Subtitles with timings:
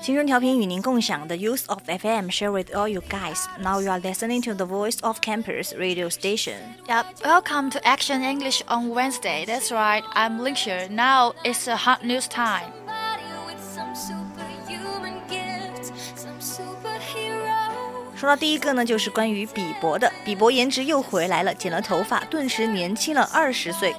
[0.00, 3.44] 青春调频与您共享的 Youth of FM share with all you guys.
[3.60, 6.58] Now you are listening to the Voice of Campus radio station.
[6.86, 9.44] Yep, welcome to Action English on Wednesday.
[9.44, 10.88] That's right, I'm Linksher.
[10.88, 12.72] Now it's a hot news time.
[18.18, 20.10] 说到第一个呢，就是关于比伯的。
[20.24, 23.94] 比伯颜值又回来了，剪了头发，顿时年轻了二十岁。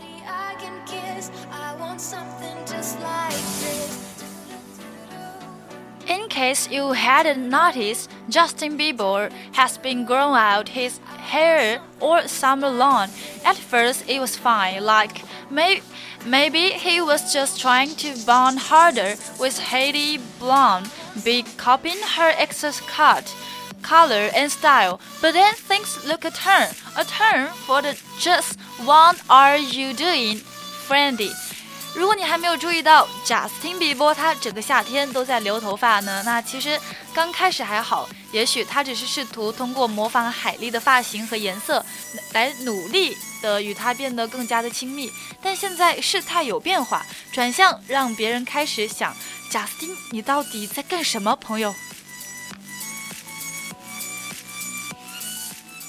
[6.43, 10.98] Case you hadn't noticed, Justin Bieber has been growing out his
[11.31, 13.11] hair all summer long.
[13.45, 15.83] At first, it was fine, like maybe
[16.27, 20.91] maybe he was just trying to bond harder with Hailey Baldwin,
[21.25, 23.33] be copying her ex's cut
[23.83, 29.23] color and style, but then things look a turn, a turn for the just what
[29.31, 30.39] are you doing,
[30.89, 31.31] friendy?
[31.95, 36.80] 如果你还没有注意到贾斯汀比伯他整个夏天都在留头发呢，那其实
[37.13, 41.85] 刚开始还好，也许他只是试图通过模仿海莉的发型和颜色
[42.33, 45.13] 来努力的与她变得更加的亲密。
[45.42, 49.14] 但现在事态有变化，转向让别人开始想
[49.51, 51.75] 贾斯汀，你到底在干什么，朋友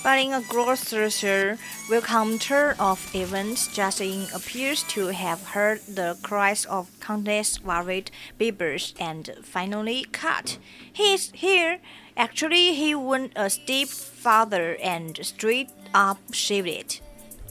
[0.04, 1.58] ？But in a grocer
[1.90, 8.94] welcome turn of events, Justin appears to have heard the cries of countless worried Beliebers
[9.00, 10.58] and finally cut.
[10.92, 11.80] He is here.
[12.18, 17.02] Actually, he went a step farther and straight up shaved it.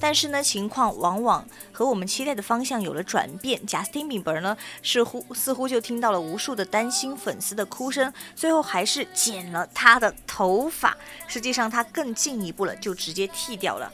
[0.02, 3.64] 但是呢，情况往往和我们期待的方向有了转变。
[3.64, 10.96] 贾斯汀·比伯呢，似乎似乎就听到了无数的担心粉丝的哭声，最后还是剪了他的头发。
[11.28, 13.92] 实际上，他更进一步了，就直接剃掉了。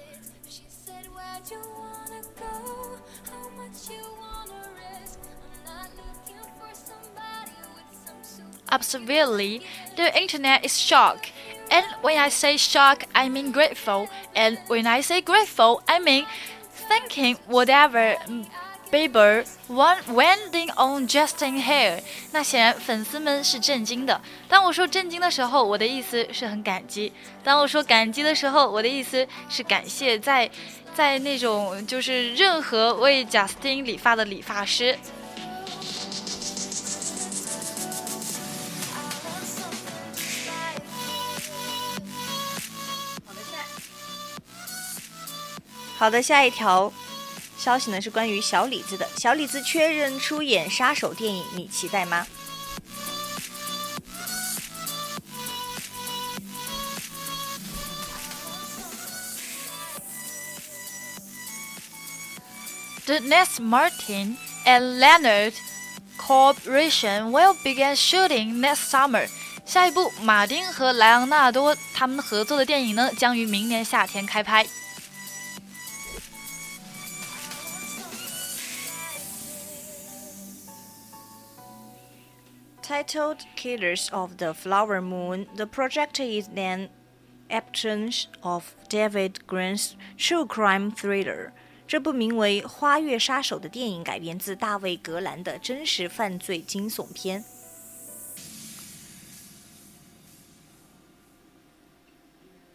[8.71, 9.63] Absolutely,
[9.97, 11.33] the internet is shocked.
[11.70, 14.08] And when I say shocked, I mean grateful.
[14.36, 16.26] And when I say grateful, I mean
[16.88, 18.18] thinking whatever
[18.92, 22.04] Bieber one wending on Justin hair。
[22.32, 24.22] 那显然粉丝们是震惊的。
[24.48, 27.12] 当我说震惊的时候，我的意思是很感激；
[27.44, 30.48] 当我说感激的时候，我的意思是感谢在
[30.94, 34.96] 在那种就是任何为贾斯汀理发的理发师。
[45.99, 46.93] 好的，下一条
[47.59, 49.09] 消息呢是关于小李子的。
[49.17, 52.25] 小李子确认出演杀手电影，你期待吗
[63.07, 65.55] ？The next Martin and Leonard
[66.17, 69.29] Corporation will begin shooting next summer。
[69.67, 74.65] 下一部马丁和莱昂纳多他们合作的电影呢，将于明年夏天开拍。
[82.99, 86.89] titled Killers of the Flower Moon, the project is an
[87.49, 88.11] adaptation
[88.43, 91.53] of David Grann's true crime thriller.
[91.87, 97.45] 这部名为《花月杀手》的电影改编自大卫·格兰的真实犯罪惊悚片。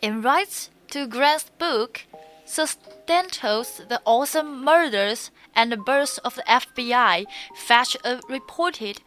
[0.01, 2.05] In rights to Grann's book,
[2.45, 9.01] Sustentos, the Osage murders and the birth of the FBI fetch uh, a reported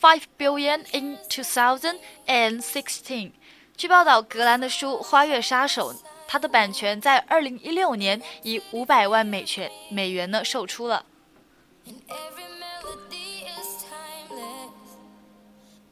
[0.00, 3.32] 5 billion in 2016.
[3.76, 5.92] 据报道，格兰的书《花月杀手》，
[6.26, 11.04] 它的版权在二零一六年以五百万美元美元呢售出了。
[11.86, 14.70] And every melody is timeless.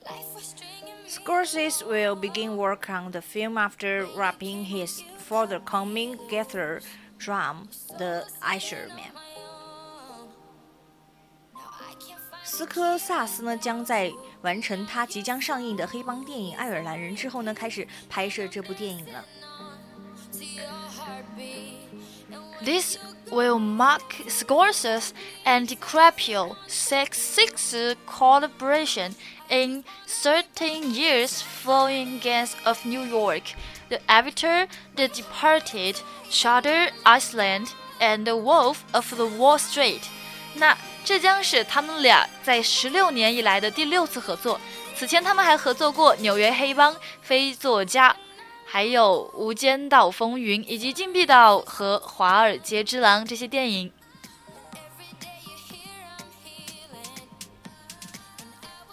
[0.05, 1.11] Life was stringing me.
[1.11, 6.81] Scorsese will begin work on the film after wrapping his forthcoming Gather
[7.19, 9.13] drum, The Irishman.
[12.58, 14.12] 斯科萨斯呢，将在
[14.42, 19.24] 完成他即将上映的黑帮电影《爱尔兰人》之后呢，开始拍摄这部电影了。
[22.66, 22.98] This
[23.30, 25.12] will mark Scorsese
[25.46, 29.12] and DiCaprio six six collaboration
[29.50, 33.54] in 13 years following Gangs of New York,
[33.90, 35.98] The Aviator, The Departed,
[36.32, 37.68] Shutter Island,
[38.00, 40.10] and The Wolf of the Wall Street.
[41.07, 44.61] 这将是他们俩在十六年以来的第六次合作。
[44.95, 48.11] 此前他们还合作过《纽约黑帮》《非作家》。
[48.73, 53.93] 还有《无间道风云》以及《禁闭岛》和《华尔街之狼》这些电影。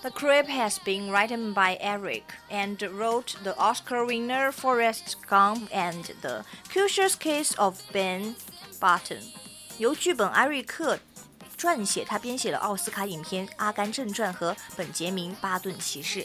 [0.02, 6.04] The Crib has been written by Eric and wrote the Oscar winner Forrest Gump and
[6.20, 8.36] The Curious Case of Ben
[8.82, 9.22] Barton。
[9.78, 11.00] 由剧本艾瑞克
[11.65, 16.21] 撰写，他编写了奥斯卡影片《阿甘正传》和《本杰明·巴顿骑士》。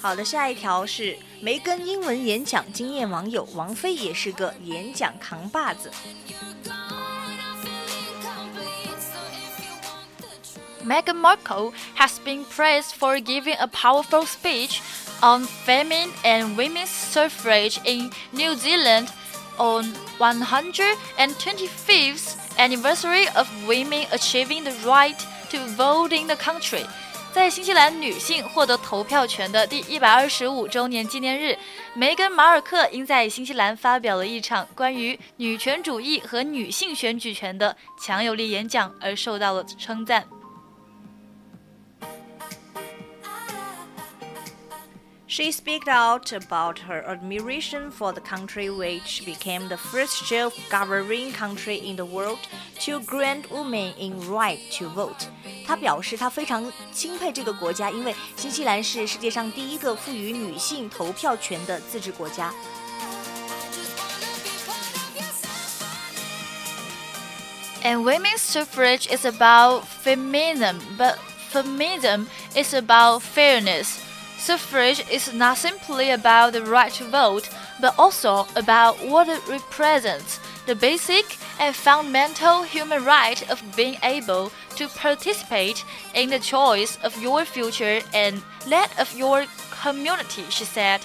[0.00, 5.92] 好的，下一条是梅根英文演讲惊艳网友，王菲也是个演讲扛把子。
[10.84, 14.80] Meghan Markle has been praised for giving a powerful speech
[15.22, 19.12] on famine and women's suffrage in New Zealand
[19.58, 26.84] on 125th anniversary of women achieving the right to vote in the country.
[27.32, 31.56] 在新西兰女性获得投票权的第一百二十五周年纪念日，
[31.94, 40.26] 梅根·马尔克因在新西兰发表了一场关于女权主义和女性选举权的强有力演讲而受到了称赞。
[45.31, 51.97] She speaks out about her admiration for the country, which became the first self-governing country in
[51.97, 52.39] the world
[52.85, 55.27] to grant women in right to vote.
[55.65, 62.53] 她表示，她非常钦佩这个国家，因为新西兰是世界上第一个赋予女性投票权的自治国家。
[67.83, 71.17] And women's suffrage is about feminism, but
[71.51, 73.99] feminism is about fairness.
[74.42, 77.48] Suffrage is not simply about the right to vote,
[77.80, 84.50] but also about what it represents the basic and fundamental human right of being able
[84.74, 85.84] to participate
[86.16, 91.02] in the choice of your future and that of your community, she said.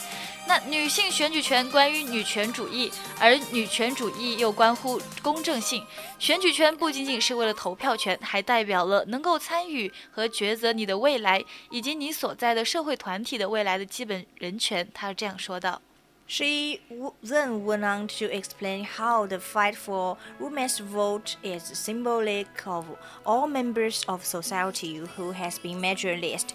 [0.48, 2.90] 那女性选举权关于女权主义，
[3.20, 5.84] 而女权主义又关乎公正性。
[6.18, 14.88] 选举权不仅仅是为了投票权，还代表了能够参与和抉择你的未来以及你所在的社会团体的未来的基本人权。
[14.94, 15.82] 她这样说道。
[16.30, 16.82] She
[17.24, 22.86] then went on to explain how the fight for women's vote is symbolic of
[23.24, 26.50] all members of society who has been marginalized,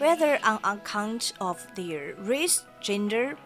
[0.00, 3.36] whether on account of their race, gender,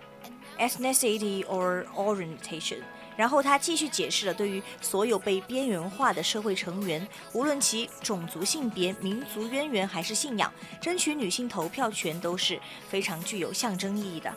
[0.59, 2.79] ethnicity or orientation。
[3.17, 12.59] 然后他继续解释了对于所有被边缘化的社会成员，无论其种族、性别、民族渊源还是信仰，争取女性投票权都是
[12.89, 14.35] 非常具有象征意义的。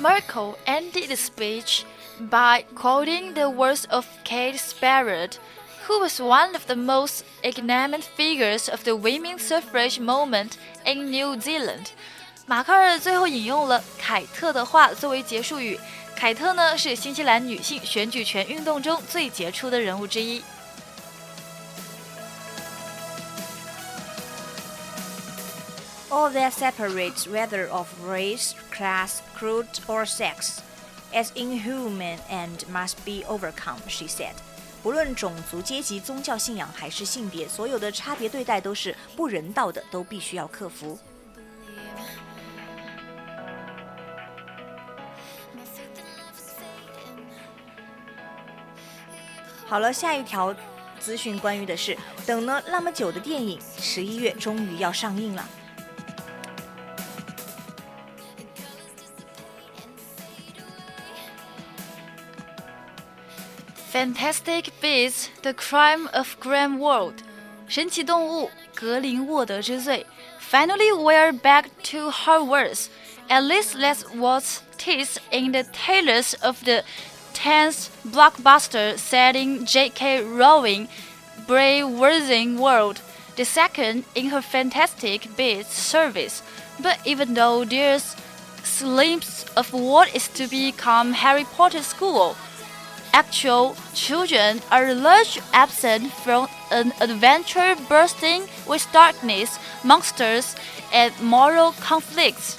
[0.00, 1.82] Markle ended the speech
[2.30, 5.32] by quoting the words of Kate Sheppard
[5.89, 11.35] who was one of the most ignorant figures of the women's suffrage movement in New
[11.37, 11.87] Zealand.
[12.47, 15.79] 马克尔最后引用了凯特的话作为结束语。
[16.15, 20.41] 凯特呢是新西兰女性选举权运动中最杰出的人物之一。
[26.15, 30.61] all that separates whether of race, class, creed, or sex,
[31.13, 34.35] as inhuman and must be overcome, she said.
[34.82, 40.98] 不论种族、阶级、宗教信仰还是性别，所有的差别对待都是不人道的，都必须要克服。
[49.66, 50.54] 好了，下一条
[50.98, 51.96] 资讯关于的是，
[52.26, 55.48] 等了那么久的电影，十一月终于要上映了。
[63.90, 67.24] Fantastic Beasts: The Crime of Grindelwald
[70.38, 72.88] Finally, we're back to Hogwarts.
[73.28, 76.84] At least let's watch teased in the trailers of the
[77.32, 80.22] tenth blockbuster setting J.K.
[80.22, 80.86] Rowling,
[81.48, 83.00] Brave Worthing World,
[83.34, 86.44] the second in her Fantastic Beasts service.
[86.80, 88.14] But even though there's
[88.78, 92.36] glimpses of what is to become Harry Potter School
[93.20, 100.56] actual children are largely absent from an adventure bursting with darkness, monsters,
[101.00, 102.56] and moral conflicts.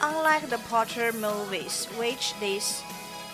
[0.00, 2.82] Unlike the Potter movies, which this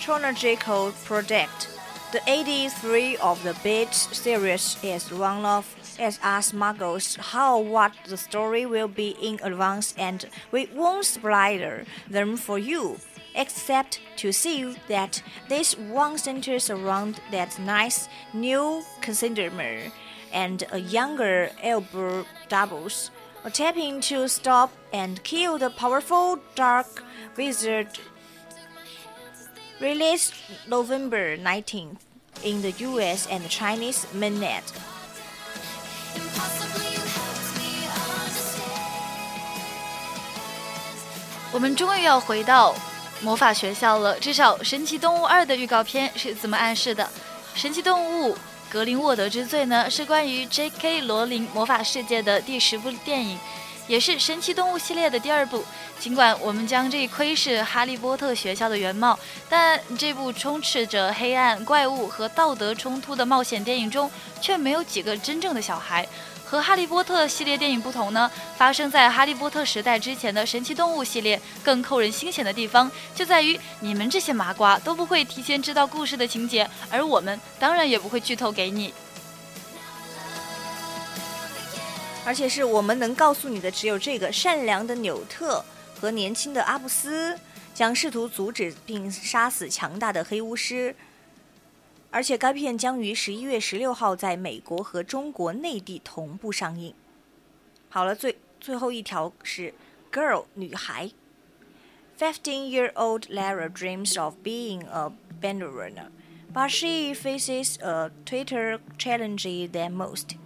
[0.01, 1.69] chronological project,
[2.11, 5.65] the 83 of the Bates series is one of
[5.99, 11.85] as us muggles how what the story will be in advance and we won't spoil
[12.09, 12.99] them for you
[13.35, 19.93] except to see that this one centers around that nice Newt Scamander
[20.33, 23.11] and a younger elder doubles
[23.45, 27.05] attempting to stop and kill the powerful dark
[27.37, 27.89] wizard
[29.81, 30.35] released
[30.69, 31.99] November 19th
[32.45, 34.65] in the US and Chinese mainnet.
[41.51, 42.75] 我们终于要回到
[43.21, 44.19] 魔法学校了。
[44.21, 47.05] 至少《神奇动物二》的预告片是怎么暗示的：
[47.55, 48.37] 《神奇动物：
[48.71, 51.01] 格林沃德之罪》呢，是关于 J.K.
[51.01, 53.39] 罗琳魔法世界的第十部电影，
[53.89, 55.65] 也是《神奇动物》系列的第二部。
[55.99, 59.19] 尽管我们将这一窥视哈利波特学校的原貌，
[59.49, 64.09] 但这部充斥着黑暗、怪物和道德冲突的冒险电影中，
[64.41, 66.07] 却没有几个真正的小孩。
[66.45, 78.95] 和《哈利波特》系列电影不同呢，发生在《哈利波特》时代之前的神奇动物系列更扣人心弦的地方，就在于你们这些麻瓜都不会提前知道故事的情节，而我们当然也不会剧透给你。
[82.29, 85.65] 而且是我们能告诉你的只有这个：善良的纽特
[85.99, 87.35] 和年轻的阿布斯
[87.73, 90.95] 将试图阻止并杀死强大的黑巫师。
[92.11, 96.93] 而且该片将于十一月十六号在美国和中国内地同步上映。
[97.89, 99.73] 好了，最最后一条是
[100.13, 101.11] girl 女孩。
[102.19, 106.11] Fifteen-year-old Lara dreams of being a ballerina,
[106.53, 110.37] but she faces a Twitter challenge than most,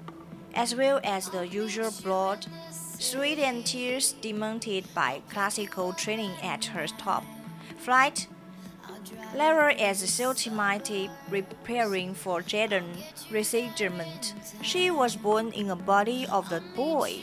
[0.55, 6.87] as well as the usual blood, sweat, and tears demanded by classical training at her
[6.87, 7.25] top
[7.79, 8.29] flight
[9.35, 12.85] Lara is ultimately preparing for Jaden
[13.31, 14.35] resettlement.
[14.63, 17.23] She was born in a body of the boy.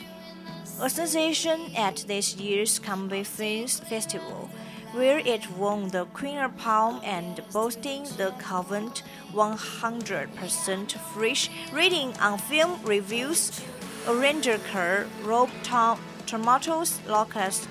[0.80, 4.50] A sensation at this year's Comedy Films Festival,
[4.92, 12.80] where it won the Queer Palm and boasting the Covent 100% fresh rating on film
[12.84, 13.62] reviews.
[14.06, 17.68] A ranger car, Rob Tom Tomatoes Locust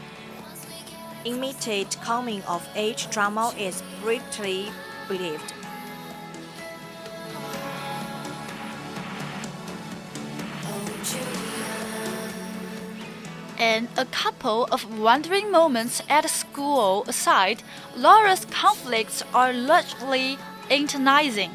[1.26, 4.70] imitate coming of age drama is greatly
[5.08, 5.54] believed.
[13.60, 17.62] And a couple of wandering moments at school aside,
[17.96, 20.38] Laura's conflicts are largely
[20.70, 21.52] internalizing.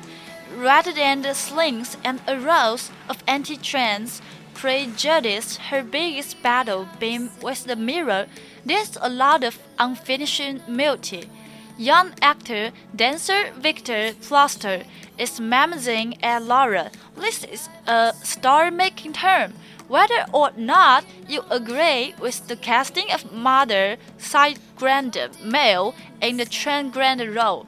[0.54, 4.20] Rather than the slings and arrows of anti-trans
[4.52, 8.26] prejudice, her biggest battle being with the mirror
[8.66, 11.28] there's a lot of unfinished multi.
[11.76, 14.84] Young actor, dancer Victor Polster
[15.18, 16.90] is mamazing at Laura.
[17.16, 19.54] This is a star-making term.
[19.88, 26.46] Whether or not you agree with the casting of mother side grand male in the
[26.46, 27.66] trans grand role.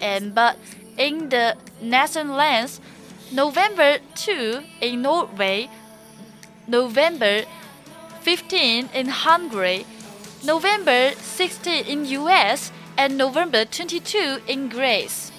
[0.00, 0.58] And but
[0.98, 2.80] in the Netherlands,
[3.32, 5.68] November 2 in Norway,
[6.66, 7.44] November
[8.20, 9.86] 15 in Hungary,
[10.44, 15.32] November 16 in US, and November 22 in Greece.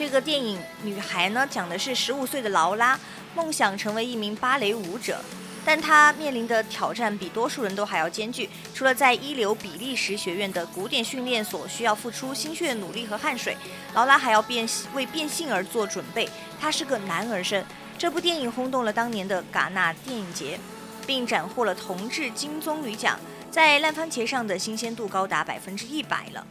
[0.00, 2.98] 这个电影《女孩》呢，讲的是十五岁的劳拉
[3.36, 5.22] 梦想成为一名芭蕾舞者，
[5.62, 8.48] 但她面临的挑战比多数人都还要艰巨。
[8.74, 13.54] 除了在一流比利时学院的古典训练所需要付出心血、努力和汗水，
[13.92, 16.26] 劳拉还要变为变性而做准备。
[16.58, 17.62] 她是个男儿身。
[17.98, 20.58] 这部电影轰动了当年的戛纳电影节，
[21.06, 26.46] 并斩获了同志金棕榈奖，在烂番茄上的新鲜度高达百分之一百了。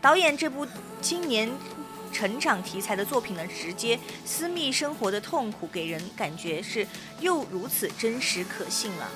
[0.00, 0.66] 导演这部
[1.00, 1.48] 青年
[2.12, 6.86] 成长题材的作品呢，直接私密生活的痛苦，给人感觉是
[7.20, 9.08] 又如此真实可信了。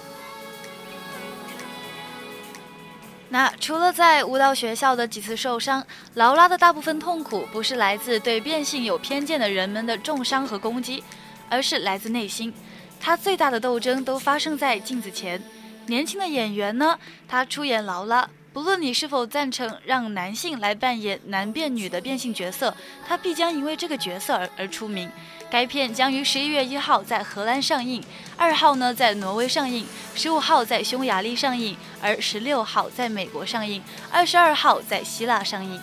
[3.28, 11.02] 那除了在舞蹈学校的几次受伤，劳拉的大部分痛苦不是来自对变性有偏见的人们的重伤和攻击，
[11.48, 12.52] 而是来自内心。
[13.00, 15.42] 她最大的斗争都发生在镜子前。
[15.86, 16.96] 年轻的演员呢，
[17.26, 18.28] 他出演劳拉。
[18.52, 22.74] 不论你是否赞成让男性来扮演男变女的变性角色，
[23.06, 25.10] 他必将因为这个角色而而出名。
[25.50, 28.02] 该片将于十一月一号在荷兰上映，
[28.36, 35.80] 二号呢在挪威上映，十五号在匈牙利上映，而十六号在美国上映，二十二号在希腊上映。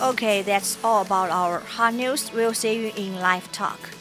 [0.00, 2.26] Okay, that's all about our hot news.
[2.32, 3.97] We'll see you in live talk.